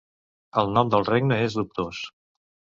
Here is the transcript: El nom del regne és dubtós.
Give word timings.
El 0.61 0.73
nom 0.77 0.89
del 0.95 1.05
regne 1.11 1.39
és 1.51 1.61
dubtós. 1.61 2.05